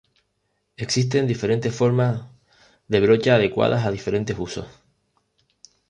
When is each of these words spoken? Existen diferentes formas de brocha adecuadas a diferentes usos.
Existen 0.77 1.27
diferentes 1.27 1.75
formas 1.75 2.23
de 2.87 2.99
brocha 3.01 3.35
adecuadas 3.35 3.85
a 3.85 3.91
diferentes 3.91 4.35
usos. 4.39 4.65